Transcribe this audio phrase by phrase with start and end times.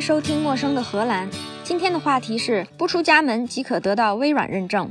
[0.00, 1.30] 收听《陌生的荷兰》。
[1.62, 4.90] 今天的话题是不出家门即可得到微软认证。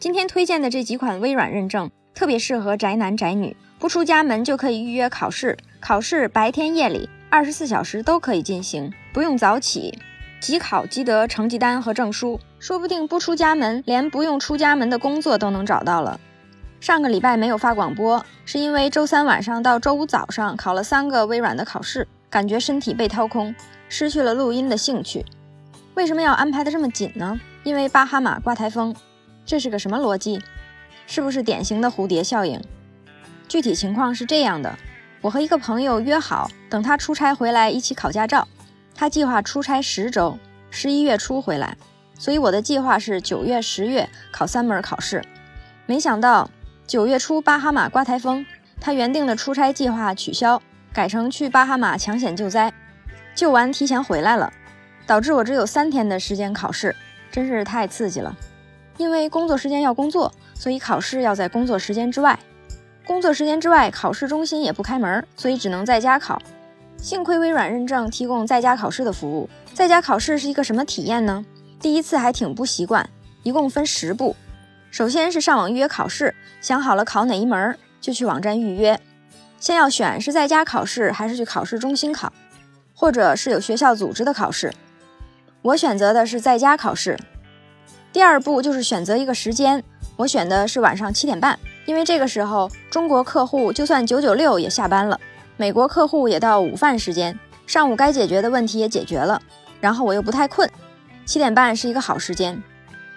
[0.00, 9.96] 今天推荐的这几款微软认证特别适合宅男宅女，不出家门就可以预约考试，考试白天夜里二十四小时都可以进行，不用早起，
[10.40, 16.18] 即考即得成绩单和证书，说不定不出家门连不用出家门的工作都能找到了。
[16.80, 23.54] 上个礼拜没有发广播，是因为周三晚上到周五早上考了三个微软的考试，感觉身体被掏空，
[23.90, 25.22] 失去了录音的兴趣。
[25.94, 27.38] 为什么要安排的这么紧呢？
[27.62, 28.96] 因为巴哈马刮台风，
[29.44, 30.42] 这是个什么逻辑？
[31.06, 32.58] 是不是典型的蝴蝶效应？
[33.46, 34.74] 具体情况是这样的：
[35.20, 38.48] 我和一个朋友约好，等他出差回来一起考驾照。
[38.94, 40.38] 他计划出差十周，
[40.70, 41.76] 十一月初回来，
[42.18, 45.22] 所以我的计划是九月、十月考三门考试。
[45.84, 46.48] 没想到。
[46.84, 48.44] 九月初，巴哈马刮台风，
[48.78, 50.60] 他原定的出差计划取消，
[50.92, 52.72] 改成去巴哈马抢险救灾，
[53.34, 54.52] 救完提前回来了，
[55.06, 56.94] 导致我只有三天的时间考试，
[57.30, 58.36] 真是太刺激了。
[58.98, 62.38] 因为工作时间要工作，所以考试要在工作时间之外。
[63.06, 66.40] 工作时间之外，考试中心也不开门，所以只能在家考。
[66.98, 69.48] 幸亏微软认证提供在家考试的服务。
[69.72, 71.44] 在家考试是一个什么体验呢？
[71.80, 73.08] 第一次还挺不习惯，
[73.42, 74.36] 一共分十步。
[74.90, 79.00] 首先是上网预约考试，想好了考哪一门就去网站预约。
[79.62, 82.32] 先要选是在家考试还是去考试中心考，
[82.96, 84.72] 或者是有学校组织的考试。
[85.62, 87.16] 我选择的是在家考试。
[88.12, 89.84] 第二步就是选择一个时间，
[90.16, 91.56] 我选的是晚上七点半，
[91.86, 95.20] 因为这个时候中国客户就算九九六也下班了，
[95.56, 99.40] 美国客户也到午饭时间，上午该解决的问题也解决了，
[99.80, 100.68] 然后我又不太困，
[101.24, 102.60] 七点半是一个好时间。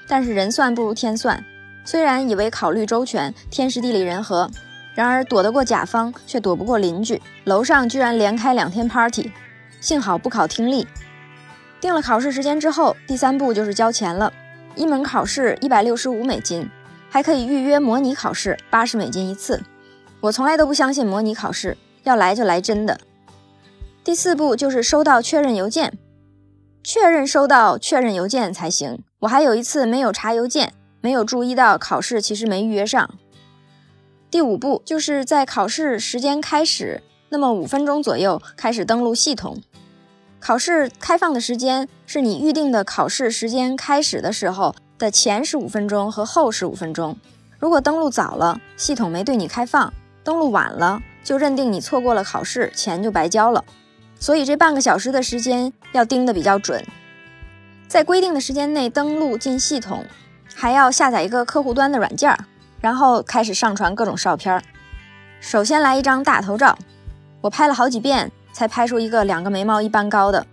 [0.07, 1.43] 但是人算不如天算。
[1.83, 4.47] 虽然以为考虑周全，天时地利人和，
[4.95, 7.21] 然而躲得过甲方，却躲不过邻居。
[7.43, 9.31] 楼上居然连开两天 party，
[9.79, 10.87] 幸好不考听力。
[11.79, 14.33] 定了考试时间之后，第三步就是交钱了。
[14.75, 16.69] 一门考试一百六十五美金，
[17.09, 19.61] 还可以预约模拟考试，八十美金一次。
[20.21, 22.99] 我从来都不相信模拟考试，要来就来真的。
[24.03, 25.97] 第四步就是收到确认邮件，
[26.83, 29.03] 确认收到确认邮件才行。
[29.19, 30.73] 我还有一次没有查邮件。
[31.01, 33.07] 没有注意到考试其实没预约上。
[34.35, 39.63] 第五步就是在考试时间开始那么五分钟左右开始登录系统。
[40.41, 47.17] 考试开放的时间是你预定的考试时间开始的时候的前十五分钟和后十五分钟。
[47.59, 49.89] 如果登录早了，系统没对你开放；
[50.21, 53.63] 登录晚了，就认定你错过了考试，钱就白交了。
[54.19, 56.83] 所以这半个小时的时间要盯得比较准，
[57.87, 60.03] 在规定的时间内登录进系统。
[60.53, 62.45] 还要下载一个客户端的软件儿，
[62.85, 64.63] 然后开始上传各种照片。
[65.39, 66.77] 首先来一张大头照，
[67.41, 70.45] 我拍了好几遍才拍出一个两个眉毛一般高的。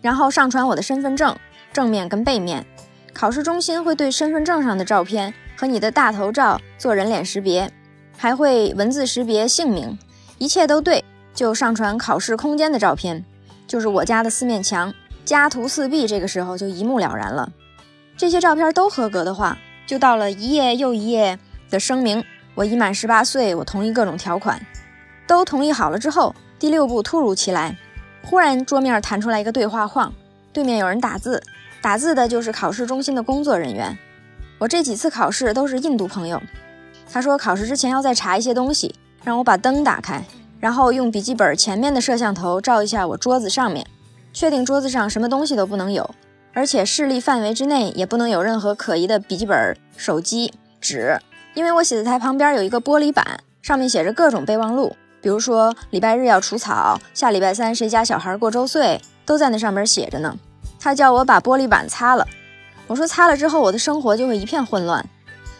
[0.00, 1.36] 然后上传我的身份证，
[1.70, 2.64] 正面跟背面。
[3.12, 7.70] 考试中心会对身份证上的照片和你的大头照做人脸识别，
[8.16, 9.98] 还会文字识别姓名，
[10.38, 11.04] 一切都对，
[11.34, 13.22] 就上传考试空间的照片，
[13.66, 14.94] 就是我家的四面墙，
[15.26, 16.06] 家徒四壁。
[16.06, 17.52] 这个时候就一目了然了。
[18.16, 21.38] 这些照片都合格的话，就到了一页又一页
[21.70, 22.22] 的声明。
[22.54, 24.60] 我已满十八岁，我同意各种条款。
[25.26, 27.76] 都同意好了之后，第六步突如其来，
[28.24, 30.12] 忽然桌面弹出来一个对话框，
[30.52, 31.42] 对面有人打字，
[31.80, 33.96] 打字的就是考试中心的工作人员。
[34.58, 36.42] 我这几次考试都是印度朋友，
[37.10, 38.94] 他说考试之前要再查一些东西，
[39.24, 40.22] 让我把灯打开，
[40.58, 43.86] 然后用笔记本前面的摄像头照一下我桌子上面，
[44.32, 46.10] 确定桌子上什么东西都不能有。
[46.52, 51.16] 而且视力范围之内也不能有任何可疑的笔记本、手机、纸，
[51.54, 60.36] 因为我写字台旁边有一个玻璃板，上面写着各种备忘录，比如说礼拜日要除草，下礼拜三谁家小孩过周岁，都在那上面写着呢。
[60.78, 62.26] 他叫我把玻璃板擦了，
[62.86, 65.04] 我说擦了之后我的生活就会一片混乱。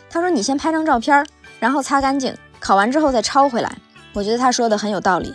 [0.08, 1.26] 他说你先拍张照片，
[1.58, 3.70] 然后擦干净，考完之后再抄回来。
[4.12, 5.34] 我觉得他说的很有道理。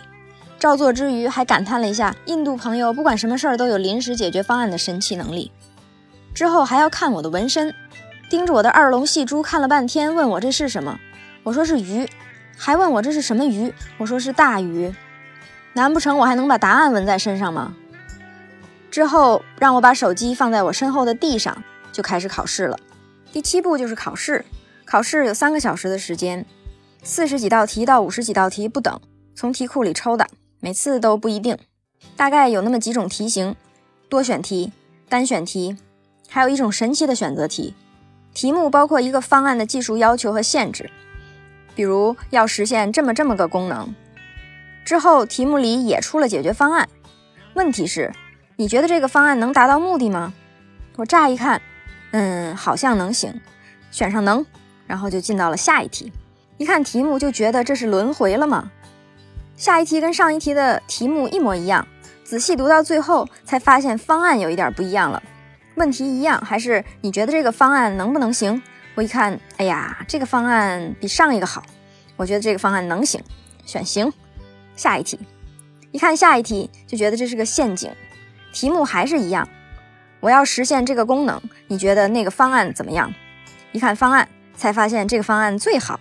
[0.58, 5.52] 照做之余，还感叹了一下印度朋友不管什么事儿都有临时解决方案的神奇能力。
[6.34, 7.74] 之后还要看我的纹身，
[8.28, 10.98] 盯着我的二龙戏珠看了半天，问我这是什么？
[11.44, 12.08] 我说是鱼，
[12.56, 13.72] 还问我这是什么鱼？
[13.98, 14.92] 我说是大鱼。
[15.74, 17.74] 难不成我还能把答案纹在身上吗？
[18.90, 21.62] 之后让我把手机放在我身后的地上，
[21.92, 22.78] 就开始考试了。
[23.30, 24.44] 第七步就是考试，
[24.84, 26.44] 考试有三个小时的时间，
[27.02, 29.00] 四十几道题到五十几道题不等，
[29.34, 30.26] 从题库里抽的。
[30.58, 31.56] 每次都不一定，
[32.16, 33.54] 大概有那么几种题型：
[34.08, 34.72] 多选题、
[35.08, 35.76] 单选题，
[36.28, 37.74] 还有一种神奇的选择题。
[38.36, 40.90] 题目包括一个方案的技术要求和限制，
[41.74, 43.94] 比如要实现这么这么个功能。
[44.84, 46.86] 之后题目里也出了解决方案。
[47.54, 48.12] 问题是，
[48.56, 50.34] 你觉得这个方案能达到目的吗？
[50.96, 51.62] 我乍一看，
[52.10, 53.40] 嗯，好像能行，
[53.90, 54.44] 选上能，
[54.86, 56.12] 然后就进到了下一题。
[56.58, 58.70] 一看题目就觉得这是轮回了吗？
[59.56, 61.88] 下一题跟上一题的题目一模一样，
[62.22, 65.22] 仔细读到最后才发现方案有一点不一样了。
[65.76, 68.60] 问题一样，还是你觉得这个方案能不能行？
[68.94, 71.62] 我一看，哎呀，这个方案比上一个好，
[72.16, 73.22] 我觉得这个方案能行，
[73.64, 74.12] 选行。
[74.74, 75.18] 下一题，
[75.92, 77.90] 一看下一题就觉得这是个陷阱，
[78.52, 79.48] 题目还是一样，
[80.20, 83.12] 我要实现这个功能，你觉得那个方案怎么样？
[83.72, 86.00] 一看方案，才发现这个方案最好。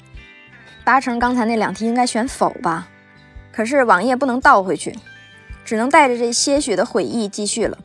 [0.84, 2.88] 八成刚才那两题应该选否吧？
[3.52, 4.94] 可是网页不能倒回去，
[5.64, 7.78] 只能带着这些许的悔意继续了。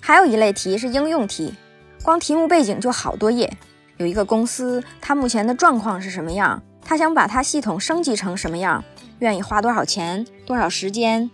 [0.00, 1.54] 还有一类题是应用题，
[2.02, 3.52] 光题目背景就好多页。
[3.98, 6.62] 有一个公司，它目前的状况是什么样？
[6.82, 8.82] 它想把它系统升级成什么样？
[9.18, 11.30] 愿意花多少钱、多少时间？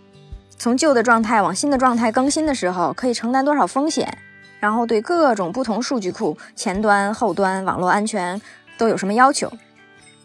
[0.57, 4.17] 从旧的状态往新的状态更新的时候，可以承担多少风险？
[4.59, 8.41] 然后对各种不同数据库前端、后端、网络安全
[8.77, 9.51] 都有什么要求？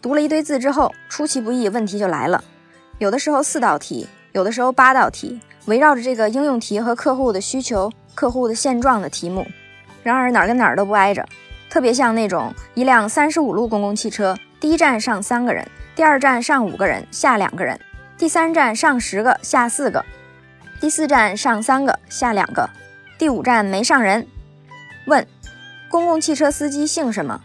[0.01, 2.43] 读了一堆字之后，出其不意，问题就来了。
[2.97, 9.47] 有的时候四道题，有的时候八道题，围绕着这个应用题和客户的需求、客户的现状的题目。
[10.03, 11.25] 然而哪儿跟哪儿都不挨着，
[11.69, 15.65] 特别像那种一辆三十五路公共汽车，第一站上三个人，
[15.95, 17.79] 第二站上五个人，下两个人，
[18.17, 20.03] 第三站上十个，下四个，
[20.81, 22.69] 第四站上三个，下两个，
[23.17, 24.27] 第五站没上人。
[25.05, 25.25] 问：
[25.89, 27.41] 公共汽车司机姓什么？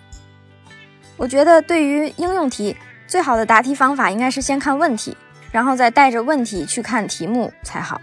[1.17, 2.77] 我觉得对于应用题，
[3.07, 5.17] 最好的答题方法应该是先看问题，
[5.53, 8.01] 然后再带着问题去看题目才好。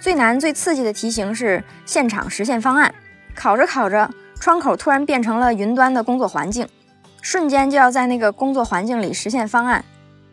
[0.00, 2.94] 最难、最刺激的题型是现场实现方案。
[3.34, 4.10] 考着考着，
[4.40, 6.68] 窗口突然变成了云端的工作环境，
[7.20, 9.84] 瞬间就要在那个工作环境里实现方案，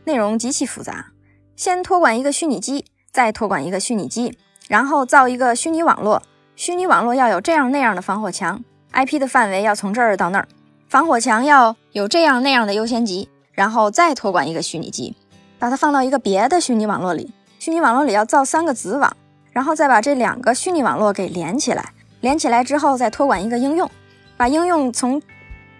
[0.06, 1.08] 内容极其复杂。
[1.56, 4.38] 先托管一个虚拟机，再托管一个虚拟机，
[4.68, 6.22] 然后造一个虚拟网络。
[6.56, 8.64] 虚拟网络要有这样那样的防火墙
[8.94, 10.48] ，IP 的范围要从这儿到那儿。
[10.88, 15.16] 防火墙要有这样那样的优先级，然后再托管一个虚拟机，
[15.58, 17.34] 把它放到一个别的虚拟网络里。
[17.60, 19.18] 虚拟网络里要造三个子网，
[19.54, 21.94] 然后再把这两个虚拟网络给连起来。
[22.20, 23.90] 连起来之后再托管一个应用，
[24.38, 25.22] 把应用从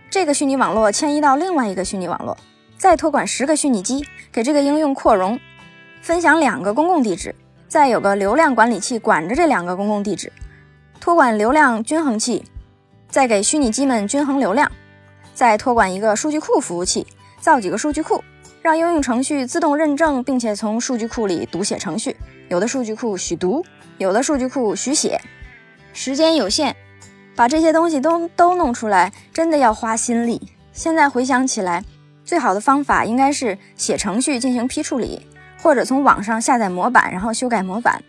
[0.10, 2.38] 这个虚拟网络迁移到另外一个虚拟网络，
[2.78, 5.40] 再托管十个虚拟机给这个应用扩容，
[6.02, 7.34] 分享两个公共地址，
[7.70, 10.32] 再有个流量管理器管着这两个公共地址，
[11.00, 12.44] 托管流量均衡器，
[13.10, 14.70] 再给虚拟机们均衡流量。
[15.34, 17.08] 再托管一个数据库服务器，
[17.40, 18.22] 造几个数据库，
[18.62, 22.16] 让应用程序自动认证，并且从数据库里读写程序。
[22.50, 23.66] 有的数据库许读，
[23.98, 25.20] 有的数据库许写。
[25.94, 26.76] 时间有限，
[27.36, 30.42] 把这些东西都都弄出来，真的要花心力。
[30.72, 31.84] 现在回想起来，
[32.26, 35.28] 最好的方法应该是写程序进行批处理，
[35.62, 38.04] 或者从网上下载模板，然后修改模板。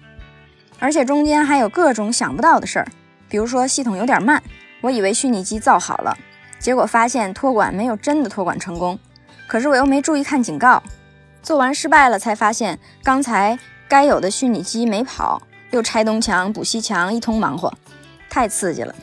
[0.79, 2.89] 而且中间还有各种想不到的事儿，
[3.29, 4.43] 比如说系统有点慢，
[4.81, 6.17] 我以为虚拟机造好了。
[6.59, 8.99] 结果发现托管没有真的托管成功，
[9.47, 10.83] 可是我又没注意看警告，
[11.43, 13.59] 做完失败了，才发现刚才
[13.89, 17.73] 该有的虚拟机没跑，又拆东墙补西墙，一通忙活，
[18.29, 18.95] 太刺激了。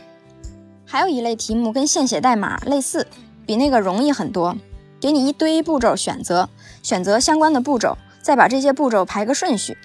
[0.86, 3.07] 还有一类题目跟现写代码类似，
[3.45, 4.57] 比那个容易很多，
[5.00, 6.50] 给你一堆步骤选择，
[6.83, 9.77] 选择相关的步骤，再把这些步骤排个顺序，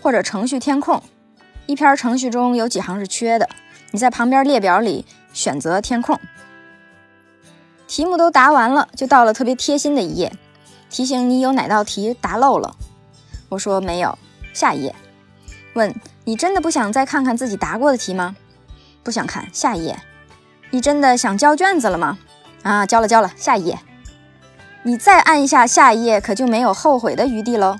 [0.00, 1.02] 或者程序填空，
[1.66, 3.48] 一篇程序中有几行是缺的，
[3.90, 6.18] 你在旁边列表里选择填空。
[7.86, 10.32] 题目都答完了，就到了特别贴心的一页，
[10.88, 12.76] 提醒你有哪道题答漏了。
[13.54, 14.18] 我说没有，
[14.52, 14.92] 下一页。
[15.74, 15.94] 问
[16.24, 18.34] 你真的不想再看看自己答过的题吗？
[19.04, 19.96] 不想看，下一页。
[20.70, 22.18] 你真的想交卷子了吗？
[22.64, 23.78] 啊，交了交了，下一页。
[24.82, 27.78] 你再按一下下一页，可就没有后悔的余地喽。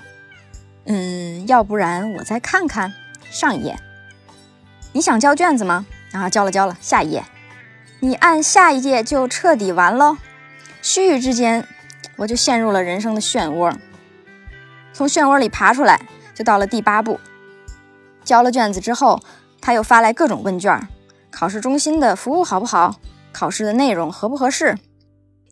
[0.86, 2.94] 嗯，要不然我再看看
[3.32, 3.76] 上一页。
[4.92, 5.86] 你想交卷子吗？
[6.12, 7.24] 啊，交了交了，下一页。
[7.98, 10.18] 你按下一页就彻底完喽，
[10.80, 11.66] 须臾之间，
[12.18, 13.74] 我就陷入了人生的漩涡。
[14.94, 16.00] 从漩涡里爬出来，
[16.34, 17.20] 就到了第八步。
[18.24, 19.20] 交了卷子之后，
[19.60, 20.88] 他又发来各种问卷：
[21.30, 22.96] 考试中心的服务好不好？
[23.32, 24.78] 考试的内容合不合适？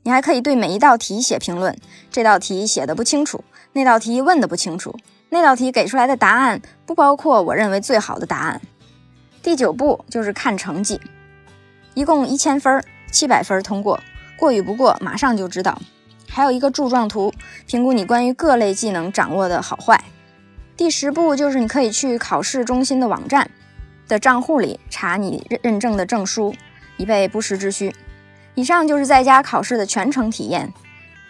[0.04, 1.76] 你还可以对每一道题写评论。
[2.10, 4.96] 这道题写的不清楚，那道题问的不清楚，
[5.30, 8.60] 那道题给出来的答案不包括我认为最好的答案。
[9.42, 11.00] 第九步就是看成绩。
[11.94, 14.00] 一共一千分，七百分通过，
[14.36, 15.80] 过与不过马上就知道。
[16.34, 17.30] 还有一个柱状图，
[17.66, 20.02] 评估你关于各类技能掌握的好坏。
[20.78, 23.50] 第十步就是你可以去考试中心的网站
[24.08, 26.54] 的账户里查你认认证的证书，
[26.96, 27.94] 以备不时之需。
[28.54, 30.72] 以上就是在家考试的全程体验。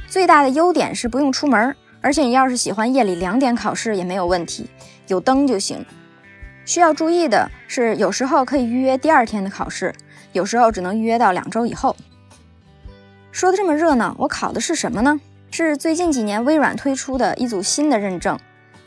[0.08, 4.70] 最大的优点是不用出门，而且你要是喜欢夜里两点考试也没有问题，
[5.08, 5.84] 有灯就行。
[6.64, 9.92] 需要注意的是，有时候可以预约第二天的考试，
[10.32, 11.96] 有时候只能预约到两周以后。
[13.32, 15.18] 说的这么热闹，我考的是什么呢？
[15.50, 18.38] 是最近几年微软推出的一组新的认证，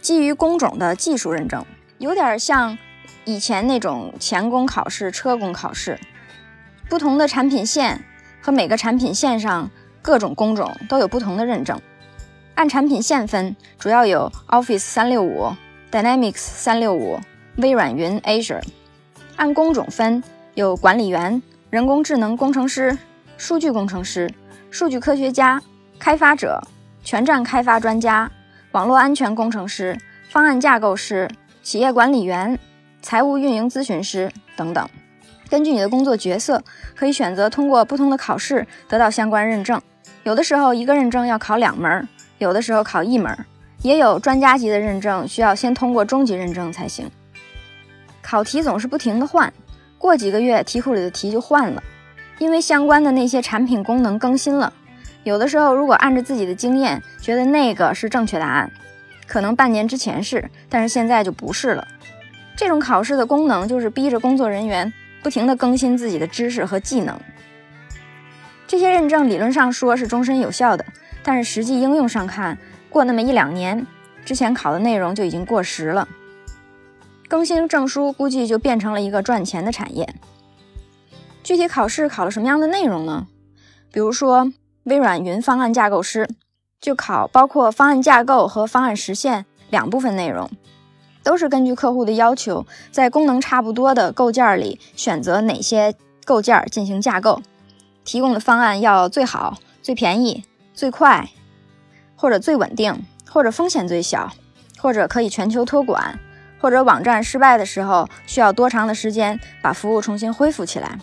[0.02, 1.66] 基于工种的技术认证，
[1.98, 2.78] 有点像
[3.25, 6.00] 以前那种钳工考试、车工考试。
[6.88, 8.06] 不同的产品线
[8.40, 9.72] 和每个产品线上
[10.04, 11.82] 各种工种都有不同的认证。
[12.54, 15.52] 按产品线分，主要有 Office 三六五、
[15.92, 17.20] Dynamics 三六五。
[17.58, 18.62] 微软云 Azure，
[19.38, 20.22] 按工种分
[20.56, 22.98] 有管理员、人工智能工程师、
[23.38, 24.32] 数据工程师、
[24.72, 25.62] 数据科学家、
[26.00, 26.62] 开发者、
[27.04, 28.32] 全站开发专家、
[28.72, 29.98] 网络安全工程师、
[30.30, 31.30] 方案架构师、
[31.62, 32.58] 企业管理员、
[33.01, 34.88] 财务运营咨询师等等。
[35.50, 36.63] 根据你的工作角色，
[36.96, 39.80] 可以选择通过不同的考试得到相关认证。
[40.24, 42.08] 有的时候一个认证要考两门，
[42.39, 43.38] 有的时候考一门，
[43.84, 47.10] 也有专家级的认证需要先通过中级认证才行。
[48.24, 49.54] 考题总是不停的换，
[50.00, 51.84] 过几个月题库里的题就换了，
[52.39, 54.74] 因为相关的那些产品功能更新了。
[55.24, 58.72] 有的时候如果按照自己的经验觉得那个是正确答案，
[59.27, 61.88] 可能半年之前是，但是现在就不是了。
[62.56, 67.20] 这种考试的功能就是逼着工作人员不停的更新自己的知识和技能。
[68.68, 70.86] 这些认证理论上说是终身有效的，
[71.24, 72.58] 但是实际应用上看，
[72.89, 73.86] 过那么一两年，
[74.24, 76.08] 之前考的内容就已经过时了。
[77.27, 80.08] 更新证书估计就变成了一个赚钱的产业。
[81.46, 83.28] 具体考试考了什么样的内容呢？
[83.94, 84.52] 比如说，
[84.86, 86.28] 微软云方案架构师
[86.82, 90.50] 就考包括方案架构和方案实现两部分内容，
[91.22, 95.94] 都是根据客户的要求，在功能差不多的构件里选择哪些
[96.25, 97.44] 构件进行架构，
[98.04, 101.30] 提供的方案要最好、最便宜、最快，
[102.16, 104.34] 或者最稳定，或者风险最小，
[104.80, 106.20] 或者可以全球托管。
[106.60, 110.98] 或者网站失败的时候，需要多长的时间把服务重新恢复起来？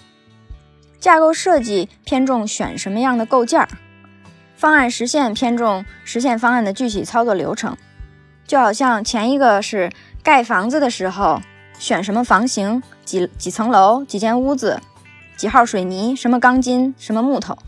[1.02, 3.68] 架构设计偏重选什么样的构件儿，
[4.54, 7.76] 方案实现偏重实现方案的具体操作流程。
[8.46, 9.90] 就好像前一个是
[10.22, 11.42] 盖房子的时候
[11.76, 14.80] 选什么房型、几几层楼、几间屋子、
[15.36, 17.58] 几号水泥、什么钢筋、什么木头，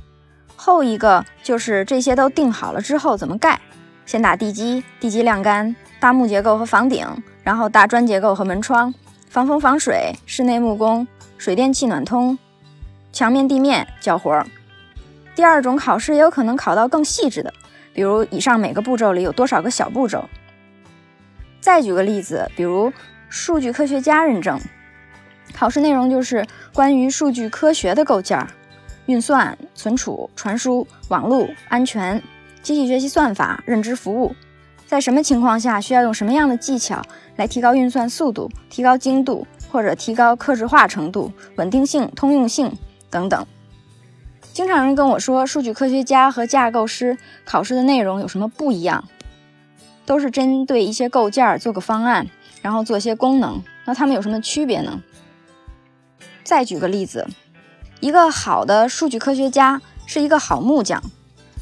[0.54, 3.60] 后一个就是这些都定好了之后怎么盖，
[4.06, 7.04] 先打地基，地基晾干，搭木结构和房顶。
[7.42, 8.94] 然后大砖结构和门窗，
[9.28, 11.04] 防风防水，室内木工，
[11.36, 12.38] 水电气暖通，
[13.14, 14.44] 墙面地面交活。
[15.36, 17.54] 第二种考试也有可能考到更细致的，
[17.92, 20.28] 比如以上每个步骤里有多少个小步骤。
[21.60, 22.92] 再举个例子，比如
[23.28, 24.60] 数据科学家认证，
[25.54, 28.44] 考试内容就是关于数据科学的构件、
[29.06, 32.20] 运算、存储、传输、网络安全、
[32.62, 34.34] 机器学习算法、认知服务。
[34.86, 37.00] 在什么情况下需要用什么样的技巧
[37.36, 42.70] 来提高运算速度、提高精度，或者提高克制化程度、稳定性、通用性
[43.14, 43.46] 等等？
[44.52, 49.04] 经常有人跟我说，数据科学家和架构师考试的内容有什么不一样？
[50.04, 52.26] 都是针对一些构件做个方案，
[52.60, 55.00] 然后做一些功能，那他们有什么区别呢？
[56.42, 57.26] 再举个例子，
[58.00, 61.00] 一个好的数据科学家是一个好木匠，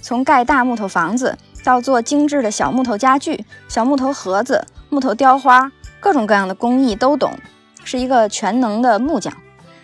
[0.01, 1.37] 从盖大木头房子。
[1.65, 7.33] 到做精致的小木头家具、小木头盒子、木头雕花，各种各样的工艺都懂，
[7.85, 9.33] 是一个全能的木匠。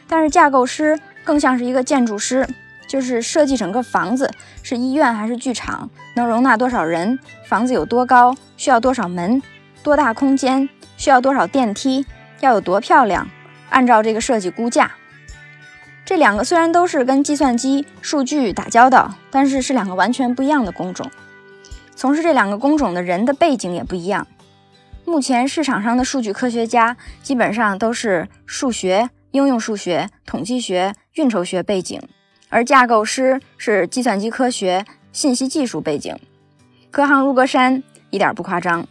[0.09, 2.47] 但是架构师更像是一个建筑师，
[2.87, 4.31] 就是设计整个房子
[4.63, 9.43] 是医院还是剧场，能容纳多少人，房子有多高，需要多少门，
[9.83, 12.07] 多大空间，需要多少电梯，
[12.41, 13.29] 要有多漂亮，
[13.71, 14.93] 按照这个设计估价。
[16.05, 21.11] 这两个虽然都是跟计算机、数据打交道，但是是两个完全不一样的工种。
[21.95, 24.27] 从事这两个工种的人的背景也不一样。
[25.05, 32.01] 目前市场上的数据科学家基本上都是数学、应用数学、统计学、运筹学背景，
[32.49, 36.17] 而架构师是计算机科学、信息技术背景。
[36.93, 38.87] 隔行如隔山，一点不夸张。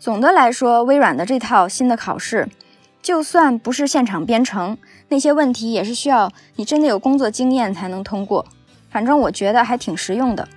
[0.00, 2.48] 总的来说，微软的这套新的考试，
[3.00, 4.76] 就算不是现场编程，
[5.10, 8.44] 那些问题也是需要你真的有工作经验才能通过。
[8.90, 10.48] 反正我觉得还挺实用的。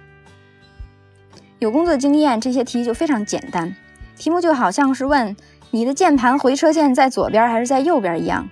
[1.60, 3.76] 有工作经验，这些题就非常简单。
[4.18, 5.38] 题目就好像是问
[5.70, 8.50] 你的键盘回车键在左边还是在右边一样。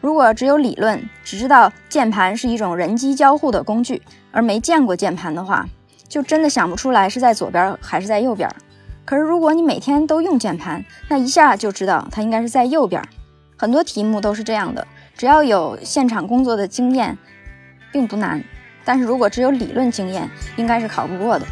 [0.00, 4.00] 如果只有理论，只知道键盘是一种人机交互的工具，
[4.32, 5.66] 而没见过键盘的话，
[6.08, 8.50] 就真的想不出来是在左边还是在右边。
[9.04, 13.02] 可是如果你每天都用键盘，那一下就知道它应该是在右边。
[13.56, 17.18] 很多题目都是这样的，只要有现场工作的经验，
[17.92, 18.42] 并不难。
[18.84, 21.44] 但是如果只有理论经验，应该是考不过的。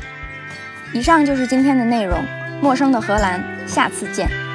[0.95, 2.19] 以上就是今天的内容。
[2.61, 4.48] 陌生的荷兰，下次见。